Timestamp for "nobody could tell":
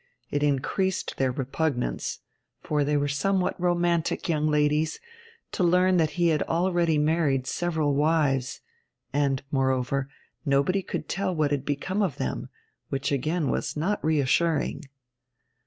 10.43-11.35